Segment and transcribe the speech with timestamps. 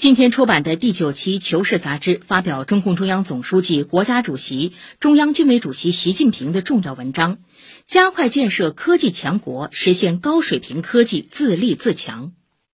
[0.00, 7.36] 今天出版的第九期求是杂志发表中共中央总书记国家主席中央军委主席习近平的重要文章
[7.84, 12.32] 加快建设科技强国实现高水平科技自立自强。